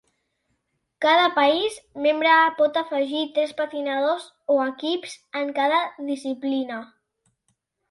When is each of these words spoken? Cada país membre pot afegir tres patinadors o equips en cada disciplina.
Cada 1.05 1.27
país 1.35 1.75
membre 2.05 2.31
pot 2.61 2.79
afegir 2.81 3.21
tres 3.37 3.53
patinadors 3.61 4.27
o 4.55 4.57
equips 4.67 5.15
en 5.43 5.55
cada 5.61 5.85
disciplina. 6.11 6.83